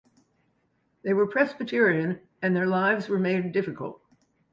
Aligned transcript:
They 1.03 1.13
were 1.13 1.27
Presbyterian 1.27 2.21
and 2.41 2.55
their 2.55 2.65
lives 2.65 3.07
were 3.07 3.19
made 3.19 3.51
difficult. 3.51 4.01